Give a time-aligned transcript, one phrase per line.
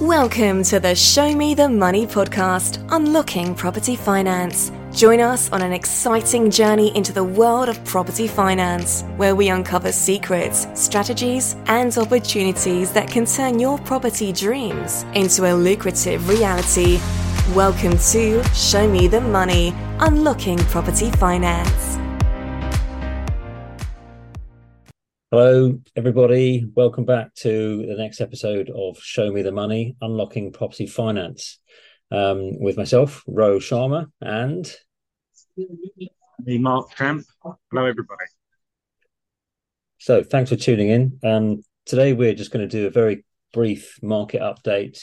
[0.00, 4.72] Welcome to the Show Me the Money podcast, Unlocking Property Finance.
[4.90, 9.92] Join us on an exciting journey into the world of property finance, where we uncover
[9.92, 16.98] secrets, strategies, and opportunities that can turn your property dreams into a lucrative reality.
[17.54, 22.03] Welcome to Show Me the Money, Unlocking Property Finance.
[25.36, 26.64] Hello, everybody.
[26.76, 31.58] Welcome back to the next episode of Show Me the Money, Unlocking Property Finance,
[32.12, 34.72] um, with myself, Ro Sharma, and
[35.56, 37.26] me, Marc Champ.
[37.42, 38.26] Hello, everybody.
[39.98, 41.18] So, thanks for tuning in.
[41.24, 45.02] Um, today, we're just going to do a very brief market update.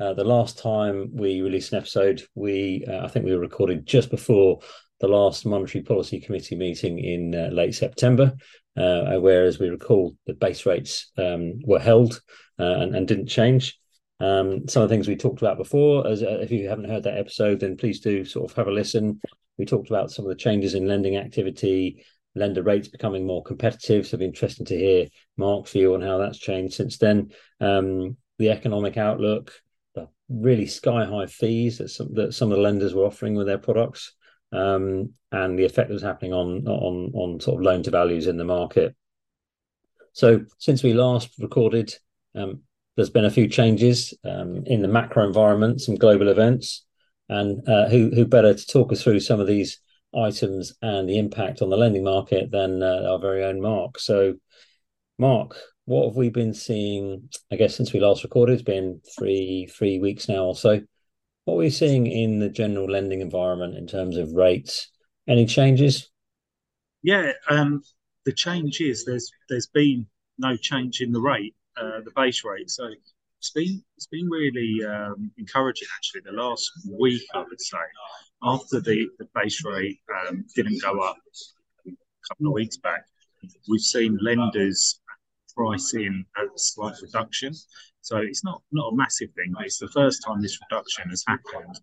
[0.00, 3.86] Uh, the last time we released an episode, we uh, I think we were recorded
[3.86, 4.58] just before
[5.00, 8.34] the last Monetary Policy Committee meeting in uh, late September.
[8.76, 12.22] Uh, whereas we recall the base rates um, were held
[12.60, 13.76] uh, and, and, didn't change.
[14.20, 17.02] Um, some of the things we talked about before, as uh, if you haven't heard
[17.02, 19.20] that episode, then please do sort of have a listen.
[19.56, 22.04] We talked about some of the changes in lending activity,
[22.36, 24.06] lender rates becoming more competitive.
[24.06, 27.32] So it'd be interesting to hear Marc's view on how that's changed since then.
[27.60, 29.52] Um, the economic outlook,
[29.96, 33.48] the really sky high fees that some, that some of the lenders were offering with
[33.48, 34.14] their products,
[34.52, 38.26] um, and the effect that was happening on on on sort of loan to values
[38.26, 38.94] in the market.
[40.12, 41.94] So since we last recorded,
[42.34, 42.62] um,
[42.96, 46.84] there's been a few changes um, in the macro environment, some global events,
[47.28, 49.80] and uh, who who better to talk us through some of these
[50.16, 53.98] items and the impact on the lending market than uh, our very own Marc.
[53.98, 54.34] So,
[55.18, 57.28] Marc, what have we been seeing?
[57.52, 60.80] I guess since we last recorded, it's been three three weeks now or so.
[61.48, 64.90] What are we seeing in the general lending environment in terms of rates?
[65.26, 66.10] Any changes?
[67.02, 67.82] Yeah, um,
[68.26, 72.68] the change is there's there's been no change in the rate, uh, the base rate.
[72.68, 72.90] So
[73.38, 76.20] it's been it's been really um, encouraging actually.
[76.26, 77.78] The last week, I would say,
[78.42, 81.16] after the the base rate um, didn't go up
[81.86, 81.92] a
[82.28, 83.06] couple of weeks back,
[83.70, 85.00] we've seen lenders
[85.58, 87.52] price in a slight reduction.
[88.00, 91.24] So it's not not a massive thing, but it's the first time this reduction has
[91.26, 91.80] happened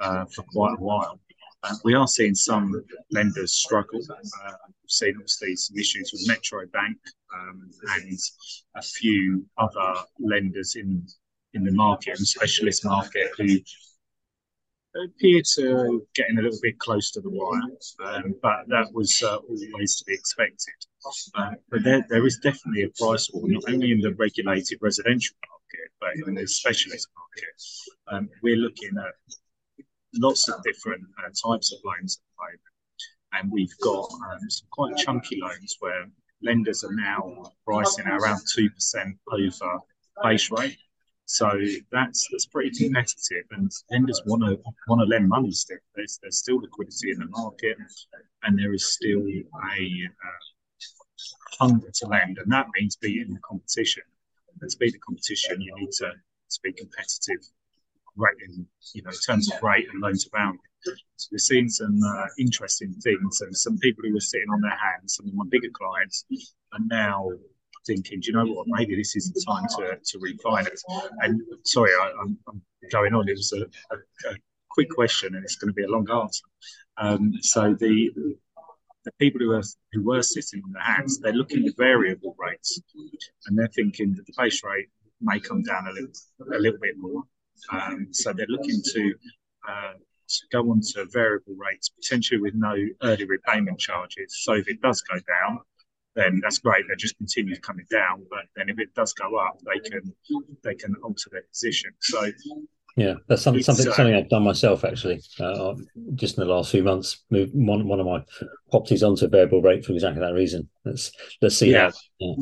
[0.00, 1.20] uh, for quite a while.
[1.62, 2.72] Uh, we are seeing some
[3.10, 4.00] lenders struggle.
[4.10, 4.52] Uh,
[4.82, 6.96] we've seen obviously some issues with Metro Bank
[7.34, 8.18] um, and
[8.76, 11.06] a few other lenders in
[11.54, 13.58] in the market and specialist market who
[15.04, 19.36] appear to getting a little bit close to the wire, um, but that was uh,
[19.36, 20.74] always to be expected.
[21.70, 25.90] But there, there is definitely a price war, not only in the regulated residential market,
[26.00, 27.54] but in the specialist market.
[28.10, 29.14] Um, we're looking at
[30.14, 32.60] lots of different uh, types of loans at the moment.
[33.34, 36.06] And we've got um, some quite chunky loans where
[36.42, 38.70] lenders are now pricing around 2%
[39.32, 39.78] over
[40.22, 40.78] base rate.
[41.30, 41.50] So
[41.92, 44.58] that's that's pretty competitive, and lenders want to
[44.88, 45.76] want to lend money still.
[45.94, 47.76] There's, there's still liquidity in the market,
[48.44, 50.38] and there is still a uh,
[51.58, 54.02] hunger to lend, and that means beating the competition.
[54.60, 57.44] And to beat the competition, you need to, to be competitive,
[58.16, 60.58] right in you know terms of rate and to value.
[61.16, 64.70] So we're seeing some uh, interesting things, and some people who were sitting on their
[64.76, 66.24] hands, some of my bigger clients,
[66.72, 67.30] are now
[67.86, 68.66] thinking, do you know what?
[68.68, 70.82] Maybe this is the time to, to refinance.
[71.20, 72.38] And sorry, I, am
[72.92, 73.28] going on.
[73.28, 73.62] It was a,
[73.94, 73.98] a,
[74.30, 74.36] a,
[74.70, 76.44] quick question, and it's going to be a long answer.
[76.98, 78.10] Um, so the
[79.08, 82.80] the people who are who were sitting on their hands, they're looking at variable rates,
[83.46, 84.88] and they're thinking that the base rate
[85.20, 86.12] may come down a little
[86.54, 87.22] a little bit more.
[87.72, 89.14] Um, so they're looking to
[89.68, 89.92] uh,
[90.28, 94.42] to go on to variable rates, potentially with no early repayment charges.
[94.44, 95.60] So if it does go down,
[96.14, 96.84] then that's great.
[96.88, 98.26] They just continue coming down.
[98.30, 100.14] But then if it does go up, they can
[100.62, 101.90] they can alter their position.
[102.00, 102.30] So
[102.98, 105.22] yeah, that's something something, uh, something I've done myself actually.
[105.38, 105.74] Uh,
[106.16, 108.24] just in the last few months, moved one one of my
[108.72, 110.68] properties onto a variable rate for exactly that reason.
[110.84, 111.92] Let's let's see yeah.
[112.18, 112.34] Yeah.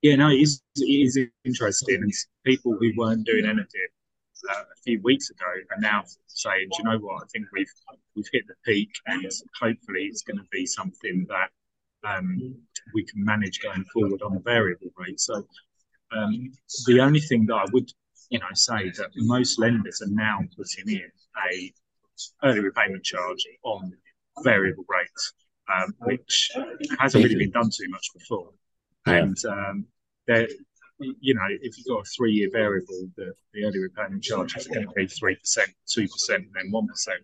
[0.00, 1.96] yeah, no, it is, it is interesting.
[1.96, 2.12] And
[2.44, 3.88] people who weren't doing anything
[4.50, 7.22] uh, a few weeks ago are now saying, "Do you know what?
[7.22, 7.72] I think we've
[8.16, 9.30] we've hit the peak, and
[9.60, 11.50] hopefully it's going to be something that
[12.02, 12.56] um,
[12.94, 15.46] we can manage going forward on a variable rate." So
[16.12, 16.50] um,
[16.86, 17.92] the only thing that I would
[18.32, 21.10] you know, say that most lenders are now putting in
[21.50, 21.72] a
[22.42, 23.92] early repayment charge on
[24.42, 25.34] variable rates,
[25.72, 26.50] um, which
[26.98, 28.48] hasn't really been done too much before.
[29.04, 29.84] And um,
[30.26, 30.48] there,
[30.98, 34.86] you know, if you've got a three-year variable, the, the early repayment charge is going
[34.86, 37.20] to be three percent, two percent, and then one percent.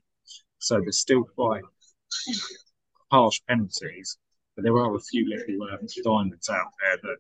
[0.59, 1.63] So there's still quite
[3.11, 4.19] harsh penalties,
[4.55, 7.17] but there are a few little um, diamonds out there that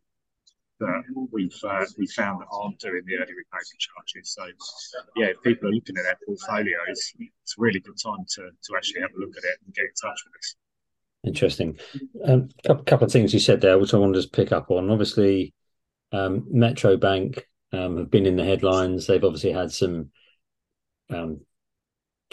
[0.80, 1.02] that
[1.32, 4.34] we've uh, we found that aren't doing the early repayment charges.
[4.34, 4.46] So,
[5.16, 8.76] yeah, if people are looking at their portfolios, it's a really good time to to
[8.76, 10.54] actually have a look at it and get in touch with us.
[11.24, 11.78] Interesting.
[12.24, 14.70] A um, couple, of things you said there, which I wanted to just pick up
[14.70, 14.90] on.
[14.90, 15.52] Obviously,
[16.12, 19.06] um, Metro Bank um, have been in the headlines.
[19.06, 20.10] They've obviously had some
[21.10, 21.40] um,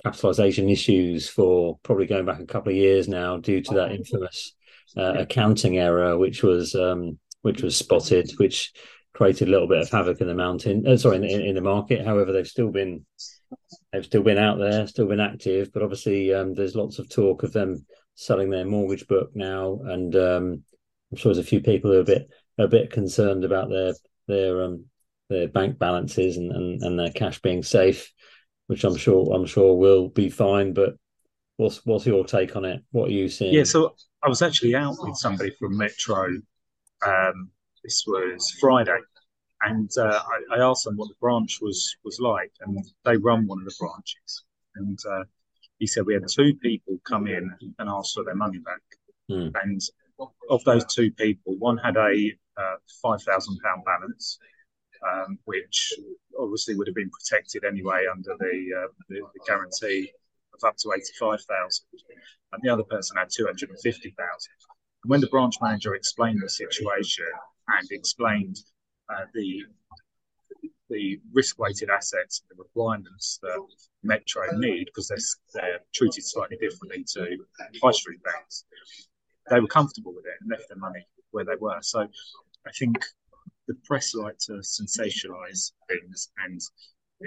[0.04, 4.54] capitalization issues for probably going back a couple of years now due to that infamous
[4.96, 8.74] uh, accounting error, which was um, which was spotted, which
[9.14, 10.86] created a little bit of havoc in the mountain.
[10.88, 12.04] Uh, sorry, in, in, the market.
[12.04, 13.06] However, they've still been
[13.94, 15.72] they've still been out there, still been active.
[15.72, 20.16] But obviously, um, there's lots of talk of them selling their mortgage book now, and
[20.16, 20.64] um,
[21.12, 23.94] I'm sure there's a few people who are a bit a bit concerned about their
[24.28, 24.86] their um,
[25.30, 28.12] their bank balances and, and, and their cash being safe,
[28.66, 30.74] which I'm sure I'm sure will be fine.
[30.74, 30.96] But
[31.58, 32.84] what's what's your take on it?
[32.90, 33.54] What are you seeing?
[33.54, 33.94] Yeah, so
[34.24, 36.28] I was actually out with somebody from Metro.
[37.06, 37.50] Um,
[37.84, 39.00] this was Friday,
[39.62, 40.22] and uh,
[40.52, 43.66] I, I, asked them what the branch was was like, and they run one of
[43.66, 44.44] the branches,
[44.76, 45.24] and uh,
[45.80, 48.82] he said we had two people come in and ask for their money back,
[49.30, 49.52] mm.
[49.64, 49.82] and
[50.50, 54.40] of those two people, one had a uh, five thousand pound balance,
[55.08, 55.94] um, which
[56.40, 60.12] obviously would have been protected anyway under the, uh, the, the guarantee
[60.54, 61.86] of up to eighty five thousand,
[62.54, 64.54] and the other person had two hundred and fifty thousand.
[65.06, 67.28] And when the branch manager explained the situation
[67.68, 68.58] and explained
[69.08, 69.62] uh, the
[70.90, 73.60] the risk-weighted assets, and the requirements that
[74.02, 75.18] Metro need, because they're,
[75.54, 77.38] they're treated slightly differently to
[77.84, 78.66] high street banks,
[79.52, 81.78] they were comfortable with it and left their money where they were.
[81.82, 82.08] So
[82.66, 82.98] I think
[83.68, 86.60] the press like to sensationalize things and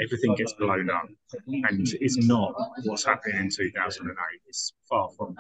[0.03, 1.09] everything gets blown up
[1.47, 2.55] and it's not
[2.85, 5.35] what's happening in 2008 it's far from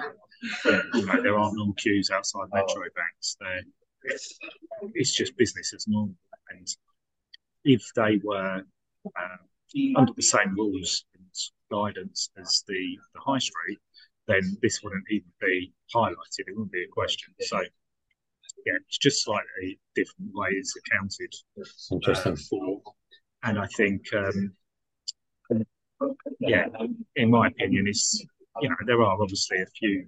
[0.65, 3.61] that you know there are no queues outside metro banks there
[4.05, 4.39] it's,
[4.95, 6.15] it's just business as normal
[6.50, 6.67] and
[7.65, 8.62] if they were
[9.17, 9.37] uh,
[9.97, 11.27] under the same rules and
[11.71, 13.79] guidance as the, the high street
[14.29, 16.47] then this wouldn't even be highlighted.
[16.47, 17.35] It wouldn't be a question.
[17.41, 17.59] So,
[18.67, 21.35] yeah, it's just slightly different ways accounted
[21.91, 22.33] Interesting.
[22.33, 22.83] Uh, for.
[23.43, 24.52] And I think, um,
[26.40, 26.67] yeah,
[27.17, 28.25] in my opinion, is
[28.61, 30.06] you know there are obviously a few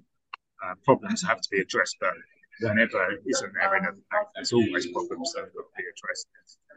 [0.64, 2.12] uh, problems that have to be addressed, but
[2.60, 3.92] whenever isn't there a
[4.34, 6.26] there's always problems that have got to be addressed.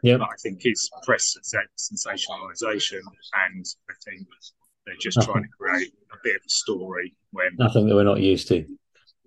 [0.02, 3.00] Yeah, I think it's press sensationalisation,
[3.46, 4.26] and I think
[4.86, 5.32] they're just Nothing.
[5.32, 8.64] trying to create a bit of a story when nothing that we're not used to.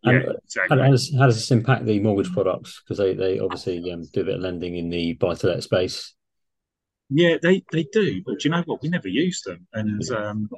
[0.03, 0.79] And yeah, exactly.
[0.79, 2.81] how, does, how does this impact the mortgage products?
[2.83, 5.63] Because they, they obviously um, do a bit of lending in the buy to let
[5.63, 6.13] space.
[7.09, 8.21] Yeah, they, they do.
[8.25, 8.81] But you know what?
[8.81, 9.67] We never use them.
[9.73, 10.49] And um,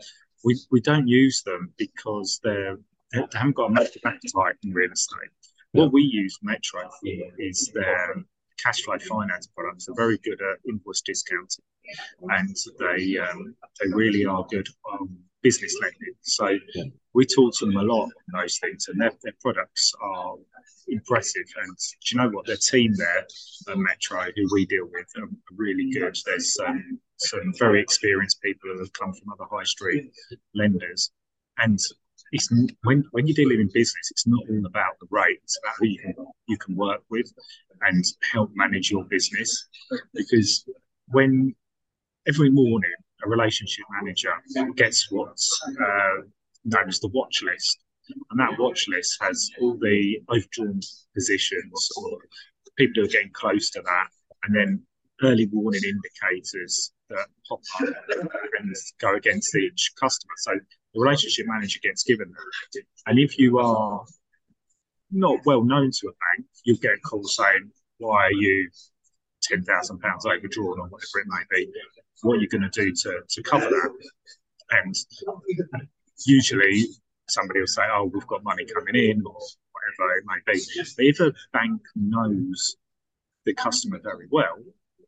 [0.43, 2.77] we, we don't use them because they're,
[3.11, 5.29] they haven't got a massive appetite in real estate.
[5.73, 5.83] Yeah.
[5.83, 8.15] What we use Metro for is their
[8.63, 9.85] cash flow finance products.
[9.85, 11.63] They're very good at invoice discounting
[12.29, 16.13] and they um, they really are good on business lending.
[16.21, 16.83] So yeah.
[17.13, 20.35] we talk to them a lot on those things, and their, their products are
[20.87, 21.45] impressive.
[21.63, 22.45] And do you know what?
[22.45, 23.25] Their team there
[23.69, 26.17] at Metro, who we deal with, are really good.
[26.25, 30.11] There's um, some very experienced people who have come from other high street
[30.55, 31.11] lenders,
[31.57, 31.79] and
[32.31, 32.51] it's
[32.83, 35.39] when when you're dealing in business, it's not all about the rate.
[35.43, 36.15] It's about who you can
[36.47, 37.31] you can work with
[37.81, 39.67] and help manage your business.
[40.13, 40.65] Because
[41.07, 41.55] when
[42.27, 44.33] every morning a relationship manager
[44.75, 46.21] gets what's uh,
[46.65, 47.79] known as the watch list.
[48.31, 50.79] And that watch list has all the overdrawn
[51.13, 52.17] positions or
[52.75, 54.07] people who are getting close to that,
[54.43, 54.83] and then
[55.21, 57.87] early warning indicators that pop up
[58.59, 60.33] and go against each customer.
[60.37, 60.53] So
[60.93, 62.83] the relationship manager gets given that.
[63.05, 64.03] And if you are
[65.11, 68.69] not well known to a bank, you'll get a call saying, Why are you
[69.41, 71.71] ten thousand pounds overdrawn or whatever it may be,
[72.21, 73.91] what are you going to do to to cover that?
[74.71, 74.95] And
[76.25, 76.85] usually
[77.27, 79.39] somebody will say, "Oh, we've got money coming in," or
[79.71, 80.61] whatever it may be.
[80.97, 82.77] But if a bank knows
[83.45, 84.57] the customer very well,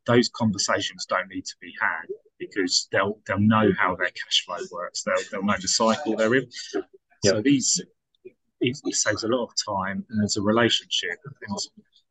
[0.06, 2.06] those conversations don't need to be had
[2.38, 5.02] because they'll they'll know how their cash flow works.
[5.02, 6.48] They'll they'll know the cycle they're in.
[6.74, 6.84] Yep.
[7.24, 7.80] So these
[8.24, 11.18] it, it, saves a lot of time and there's a relationship.
[11.24, 11.58] And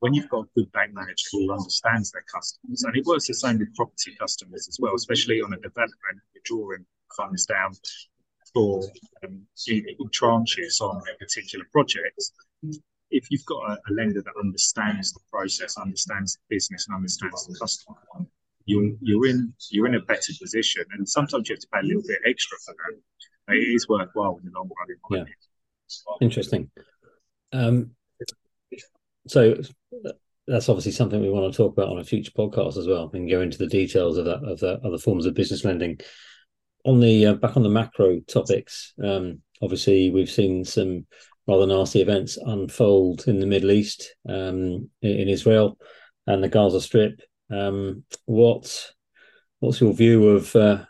[0.01, 3.35] when you've got a good bank manager who understands their customers, and it works the
[3.35, 7.71] same with property customers as well, especially on a development, you're drawing funds down
[8.51, 8.81] for
[9.23, 9.45] um,
[10.09, 12.19] tranches on a particular project.
[13.11, 17.45] If you've got a, a, lender that understands the process, understands the business, and understands
[17.45, 17.97] the customer,
[18.65, 20.83] you're you're in you're in a better position.
[20.93, 23.53] And sometimes you have to pay a little bit extra for that.
[23.53, 24.69] It is worthwhile in the long
[25.11, 25.27] run.
[25.27, 25.33] yeah.
[26.21, 26.71] Interesting.
[27.53, 27.91] Um,
[29.27, 29.55] so
[30.47, 33.29] that's obviously something we want to talk about on a future podcast as well, and
[33.29, 35.99] go into the details of that of the other forms of business lending.
[36.85, 41.05] On the uh, back on the macro topics, um, obviously we've seen some
[41.47, 45.77] rather nasty events unfold in the Middle East, um, in Israel,
[46.27, 47.21] and the Gaza Strip.
[47.51, 48.91] Um, what
[49.59, 50.85] what's your view of uh,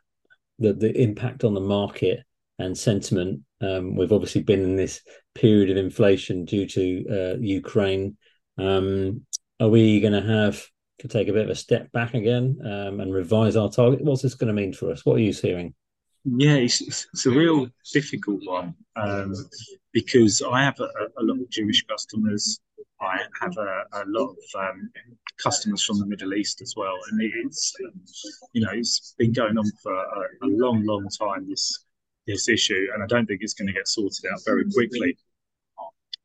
[0.60, 2.24] the the impact on the market
[2.58, 3.42] and sentiment?
[3.60, 5.02] Um, we've obviously been in this
[5.36, 8.18] period of inflation due to uh, Ukraine.
[8.62, 9.26] Um,
[9.60, 10.64] are we going to have
[11.00, 14.02] to take a bit of a step back again um, and revise our target?
[14.02, 15.06] What's this going to mean for us?
[15.06, 15.74] What are you hearing?
[16.24, 19.34] Yeah, it's, it's a real difficult one um,
[19.92, 22.60] because I have a, a, lot of Jewish customers.
[23.02, 24.92] I have a, a lot of um,
[25.42, 27.74] customers from the Middle East as well, and it's
[28.54, 31.50] you know it's been going on for a, a, long, long time.
[31.50, 31.86] This
[32.28, 35.18] this issue, and I don't think it's going to get sorted out very quickly.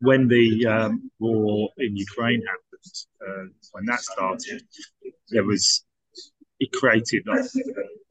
[0.00, 2.92] When the um, war in Ukraine happened,
[3.26, 4.62] uh, when that started,
[5.30, 5.84] there was
[6.58, 7.44] it created like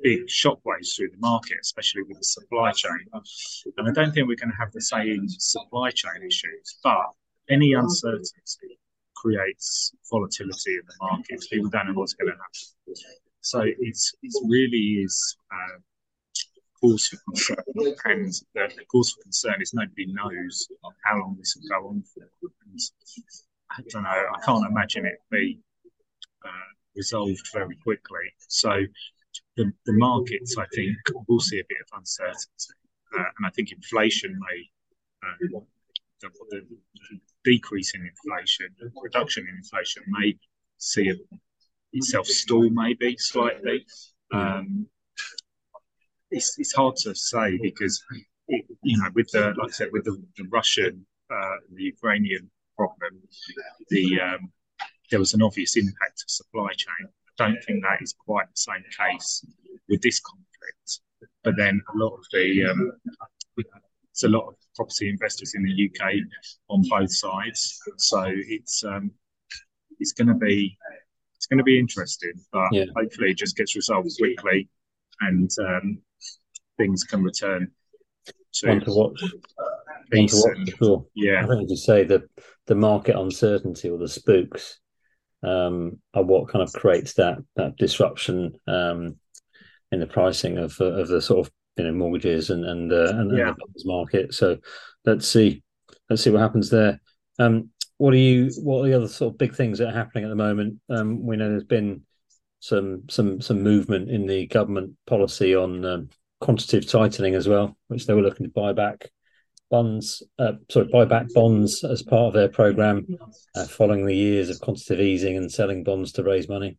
[0.02, 3.06] big shockwaves through the market, especially with the supply chain.
[3.78, 7.08] And I don't think we're going to have the same supply chain issues, but
[7.50, 8.80] any uncertainty
[9.16, 11.48] creates volatility in the markets.
[11.48, 12.96] People don't know what's going to happen.
[13.42, 15.80] So it's it really is uh,
[16.86, 17.58] cause for concern,
[18.06, 20.68] and the, the cause for concern is nobody knows
[21.04, 22.24] how long this will go on for.
[22.66, 22.80] And
[23.72, 24.10] I don't know.
[24.10, 25.60] I can't imagine it be
[26.46, 26.50] uh,
[26.96, 28.26] resolved very quickly.
[28.48, 28.82] So
[29.58, 32.74] the, the markets, I think, will see a bit of uncertainty.
[33.18, 35.60] Uh, and I think inflation may, uh,
[36.22, 36.68] the, the,
[37.44, 40.36] decrease in inflation, the reduction in inflation may
[40.80, 41.16] see a,
[41.94, 43.86] itself stall maybe slightly.
[44.32, 44.88] Um,
[46.36, 48.04] it's, it's hard to say because,
[48.48, 52.50] it, you know, with the, like I said, with the, the Russian, uh, the Ukrainian
[52.78, 53.22] problem,
[53.90, 54.52] the um,
[55.10, 57.08] there was an obvious impact of supply chain.
[57.08, 59.46] I don't think that is quite the same case
[59.90, 61.00] with this conflict.
[61.44, 62.92] But then a lot of the um,
[63.56, 66.14] there's a lot of property investors in the UK
[66.70, 69.12] on both sides, so it's um,
[70.00, 70.78] it's going to be
[71.36, 72.34] it's going to be interesting.
[72.52, 72.86] But yeah.
[72.96, 74.70] hopefully, it just gets resolved quickly,
[75.22, 76.02] and um,
[76.78, 77.72] things can return
[78.56, 79.22] to, One to watch.
[80.12, 81.06] One to watch for sure.
[81.16, 82.24] Yeah, I think you say that
[82.68, 84.80] the market uncertainty or the spooks
[85.44, 89.18] um, are what kind of creates that that disruption um,
[89.92, 93.38] in the pricing of of the sort of you know mortgages and and uh, and,
[93.38, 93.50] yeah.
[93.50, 94.34] and the market.
[94.34, 94.58] So
[95.06, 95.64] let's see
[96.10, 97.00] let's see what happens there.
[97.40, 98.50] Um, what are you?
[98.62, 100.80] What are the other sort of big things that are happening at the moment?
[100.90, 102.02] Um, we know there's been
[102.60, 106.10] some some some movement in the government policy on um,
[106.46, 109.10] quantitative tightening as well, which they were looking to buy back
[109.72, 113.06] bonds, uh, sorry, buy back bonds as part of their program
[113.56, 116.78] uh, following the years of quantitative easing and selling bonds to raise money.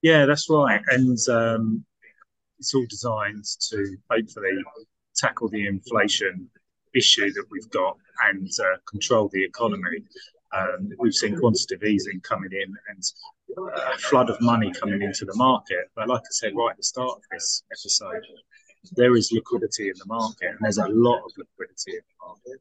[0.00, 0.80] Yeah, that's right.
[0.88, 1.84] And um,
[2.58, 4.52] it's all designed to hopefully
[5.16, 6.48] tackle the inflation
[6.94, 7.96] issue that we've got
[8.28, 9.98] and uh, control the economy.
[10.56, 13.02] Um, we've seen quantitative easing coming in and
[13.56, 15.90] a flood of money coming into the market.
[15.94, 18.22] But like I said right at the start of this episode,
[18.92, 22.60] there is liquidity in the market, and there's a lot of liquidity in the market.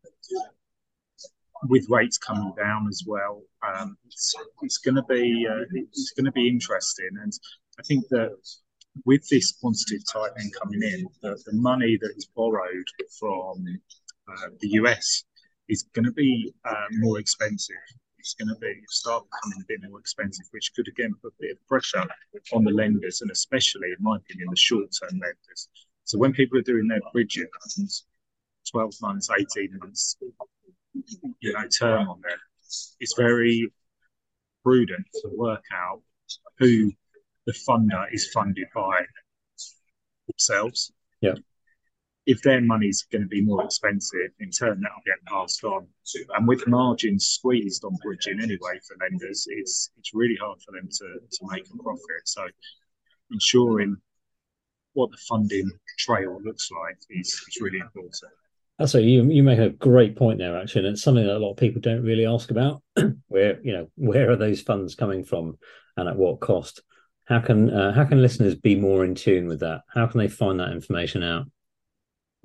[1.67, 6.25] With rates coming down as well, um, it's, it's going to be uh, it's going
[6.25, 7.33] to be interesting, and
[7.79, 8.35] I think that
[9.05, 12.87] with this quantitative tightening coming in, the, the money that is borrowed
[13.19, 13.65] from
[14.29, 15.25] uh, the US
[15.67, 17.75] is going to be uh, more expensive.
[18.25, 21.41] It's going to be start becoming a bit more expensive, which could again put a
[21.41, 22.03] bit of pressure
[22.53, 25.69] on the lenders, and especially, in my opinion, the short-term lenders.
[26.05, 27.45] So when people are doing their bridging,
[28.71, 30.17] 12 months, 18 months,
[31.39, 32.39] you know, term on there,
[32.99, 33.71] it's very
[34.63, 36.01] prudent to work out
[36.57, 36.91] who
[37.45, 39.01] the funder is funded by
[40.27, 40.91] themselves.
[41.21, 41.35] Yeah.
[42.25, 45.87] If their money is going to be more expensive, in turn that'll get passed on.
[46.35, 50.89] And with margins squeezed on bridging anyway for lenders, it's it's really hard for them
[50.89, 52.23] to, to make a profit.
[52.25, 52.47] So
[53.31, 53.97] ensuring
[54.93, 58.15] what the funding trail looks like is, is really important.
[58.85, 61.51] So you you make a great point there, actually, and it's something that a lot
[61.51, 62.81] of people don't really ask about.
[63.27, 65.57] where you know where are those funds coming from,
[65.95, 66.81] and at what cost?
[67.25, 69.81] How can uh, how can listeners be more in tune with that?
[69.93, 71.45] How can they find that information out?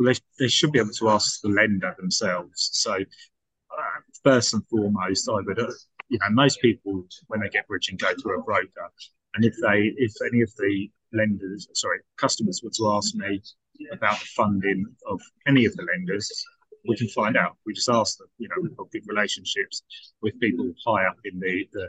[0.00, 2.70] Well, they, they should be able to ask the lender themselves.
[2.72, 5.70] So uh, first and foremost, I would uh,
[6.08, 8.90] you know most people when they get bridging go through a broker,
[9.34, 13.42] and if they if any of the lenders, sorry, customers were to ask me
[13.92, 16.30] about the funding of any of the lenders,
[16.88, 17.58] we can find out.
[17.66, 18.28] We just ask them.
[18.38, 19.82] You know, we've got good relationships
[20.22, 21.88] with people high up in the, the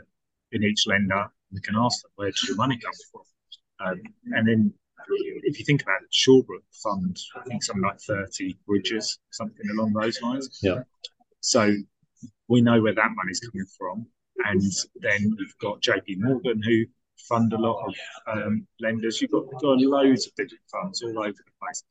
[0.52, 1.28] in each lender.
[1.50, 4.02] We can ask them where does your money come from, um,
[4.36, 4.74] and then
[5.08, 9.92] if you think about it, Shawbrook fund, I think something like 30 bridges, something along
[9.92, 10.58] those lines.
[10.62, 10.82] Yeah.
[11.40, 11.74] So
[12.48, 14.06] we know where that money's coming from.
[14.44, 14.62] And
[14.96, 16.84] then you've got JP Morgan who
[17.28, 17.94] fund a lot of
[18.26, 19.20] um, lenders.
[19.20, 21.84] You've got, got loads of different funds all over the place.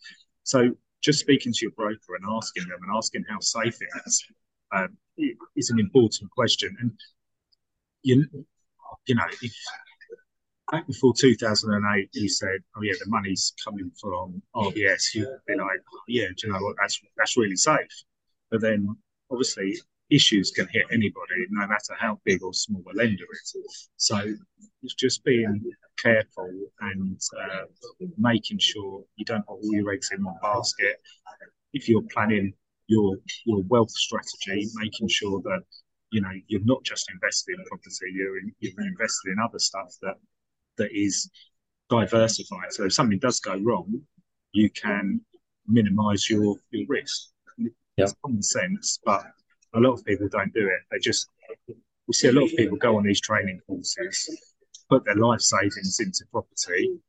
[0.43, 4.25] So just speaking to your broker and asking them and asking how safe it is
[4.75, 4.97] um,
[5.55, 6.75] is an important question.
[6.79, 6.91] And
[8.03, 8.25] you,
[9.07, 9.53] you know, if
[10.71, 15.81] back before 2008, you said, "Oh yeah, the money's coming from RBS," you'd be like,
[15.93, 16.77] oh, "Yeah, do you know what?
[16.79, 18.03] That's that's really safe."
[18.49, 18.95] But then,
[19.29, 19.77] obviously,
[20.09, 23.89] issues can hit anybody, no matter how big or small a lender is.
[23.97, 24.17] So
[24.81, 25.61] it's just being
[25.97, 26.49] careful
[26.79, 27.65] and uh,
[28.17, 31.01] making sure you don't put all your eggs in one basket.
[31.73, 32.53] If you're planning
[32.87, 35.63] your your wealth strategy, making sure that
[36.11, 39.95] you know you're not just investing in property, you're in, you're invested in other stuff
[40.01, 40.15] that
[40.81, 41.29] that is
[41.89, 42.71] diversified.
[42.71, 44.01] So if something does go wrong,
[44.51, 45.21] you can
[45.67, 47.29] minimise your your risk.
[47.57, 47.69] Yeah.
[47.97, 49.23] It's common sense, but
[49.73, 50.81] a lot of people don't do it.
[50.91, 51.27] They just
[52.07, 54.17] we see a lot of people go on these training courses,
[54.89, 56.99] put their life savings into property,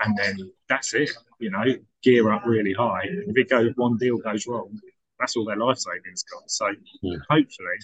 [0.00, 0.36] and then
[0.68, 1.10] that's it.
[1.40, 1.64] You know,
[2.02, 3.04] gear up really high.
[3.04, 4.78] If it goes one deal goes wrong,
[5.18, 6.50] that's all their life savings got.
[6.50, 6.66] So
[7.02, 7.18] Yeah.
[7.28, 7.78] hopefully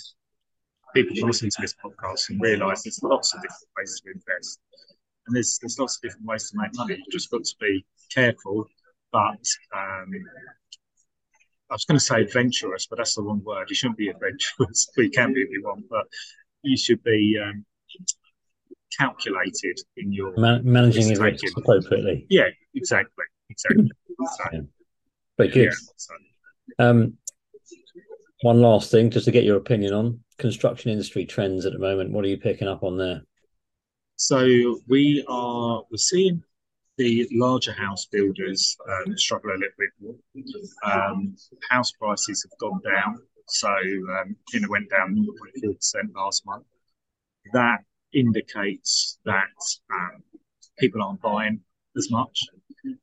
[0.94, 4.60] people can listen to this podcast and realise there's lots of different ways to invest.
[5.26, 6.94] And there's there's lots of different ways to make money.
[6.96, 8.66] You've just got to be careful,
[9.12, 10.10] but um,
[11.70, 13.68] I was going to say adventurous, but that's the wrong word.
[13.70, 14.88] You shouldn't be adventurous.
[14.96, 16.04] you can be if you want, but
[16.62, 17.64] you should be um,
[18.98, 20.36] calculated in your.
[20.36, 22.26] Man- managing your Risk appropriately.
[22.28, 23.90] Yeah, exactly, exactly.
[24.20, 24.60] So, Yeah.
[25.38, 25.64] But good.
[25.64, 26.14] yeah, so-
[26.78, 27.16] Um,
[28.42, 32.10] one last thing, just to get your opinion on construction industry trends at the moment.
[32.10, 33.22] What are you picking up on there?
[34.24, 36.44] So we are we're seeing
[36.96, 40.14] the larger house builders um, struggle a little bit.
[40.84, 41.34] Um,
[41.68, 43.18] house prices have gone down,
[43.48, 46.64] so um, you know went down 0.4 percent last month.
[47.52, 47.78] That
[48.14, 49.58] indicates that
[49.92, 50.22] um,
[50.78, 51.60] people aren't buying
[51.96, 52.42] as much,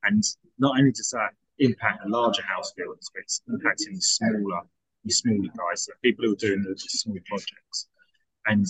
[0.04, 0.24] and
[0.58, 4.62] not only does that impact the larger house builders, but it's impacting the smaller,
[5.04, 7.90] the smaller guys, the people who are doing the small projects,
[8.46, 8.66] and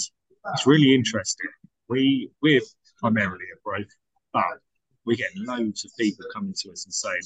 [0.55, 1.51] it's really interesting
[1.89, 2.61] we we're
[2.99, 3.87] primarily a broker,
[4.31, 4.43] but
[5.05, 7.21] we're getting loads of people coming to us and saying,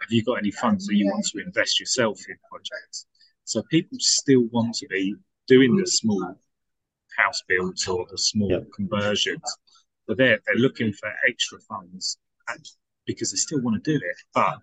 [0.00, 3.06] "Have you got any funds that you want to invest yourself in projects?"
[3.44, 5.14] So people still want to be
[5.46, 6.38] doing the small
[7.16, 8.72] house builds or the small Yep.
[8.72, 9.56] conversions,
[10.06, 12.64] but they're they're looking for extra funds and,
[13.06, 14.58] because they still want to do it, but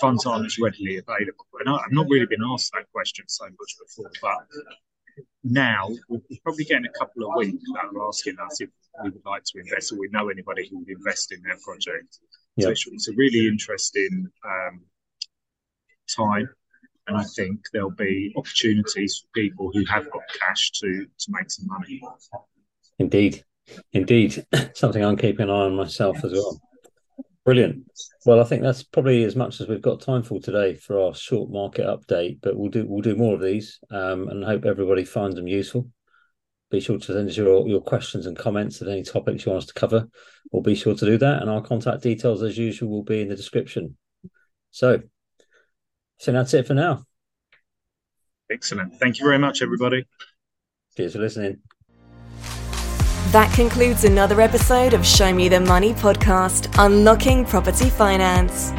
[0.00, 1.46] funds aren't as readily available.
[1.58, 4.46] And I, I've not really been asked that question so much before, but
[5.42, 8.68] now we're probably getting a couple of weeks that are asking us if
[9.02, 12.18] we would like to invest or we know anybody who would invest in their project.
[12.56, 12.66] Yeah.
[12.66, 14.82] So it's, it's a really interesting um,
[16.14, 16.48] time.
[17.06, 21.50] And I think there'll be opportunities for people who have got cash to to make
[21.50, 22.00] some money.
[22.98, 23.42] Indeed,
[23.92, 26.60] indeed, something I'm keeping an eye on myself as well.
[27.44, 27.90] Brilliant.
[28.26, 31.14] Well, I think that's probably as much as we've got time for today for our
[31.14, 32.38] short market update.
[32.42, 35.88] But we'll do we'll do more of these, um, and hope everybody finds them useful.
[36.70, 39.62] Be sure to send us your your questions and comments at any topics you want
[39.62, 40.06] us to cover.
[40.52, 43.28] We'll be sure to do that, and our contact details, as usual, will be in
[43.28, 43.96] the description.
[44.70, 45.00] So,
[46.18, 47.04] so that's it for now.
[48.50, 49.00] Excellent.
[49.00, 50.04] Thank you very much, everybody.
[50.96, 51.62] Cheers for listening.
[53.32, 58.72] That concludes another episode of Show Me the Money podcast, Unlocking Property Finance.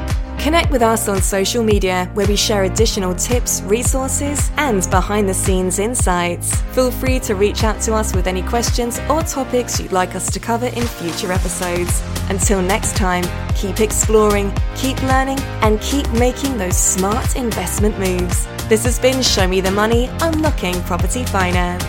[0.43, 5.33] Connect with us on social media where we share additional tips, resources, and behind the
[5.33, 6.59] scenes insights.
[6.73, 10.29] Feel free to reach out to us with any questions or topics you'd like us
[10.31, 12.03] to cover in future episodes.
[12.29, 13.23] Until next time,
[13.55, 18.45] keep exploring, keep learning, and keep making those smart investment moves.
[18.67, 21.85] This has been Show Me the Money, Unlocking Property Finance.